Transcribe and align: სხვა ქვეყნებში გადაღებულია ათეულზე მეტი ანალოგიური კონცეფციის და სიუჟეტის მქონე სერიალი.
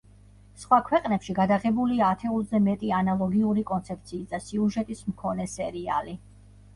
სხვა 0.61 0.77
ქვეყნებში 0.85 1.33
გადაღებულია 1.39 2.07
ათეულზე 2.13 2.61
მეტი 2.67 2.89
ანალოგიური 2.99 3.65
კონცეფციის 3.73 4.31
და 4.31 4.39
სიუჟეტის 4.47 5.05
მქონე 5.11 5.47
სერიალი. 5.53 6.17